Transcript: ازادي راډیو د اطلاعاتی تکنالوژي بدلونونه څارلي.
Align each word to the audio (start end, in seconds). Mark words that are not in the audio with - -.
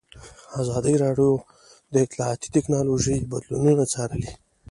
ازادي 0.61 0.95
راډیو 1.03 1.31
د 1.93 1.95
اطلاعاتی 2.05 2.47
تکنالوژي 2.55 3.17
بدلونونه 3.31 3.83
څارلي. 3.93 4.31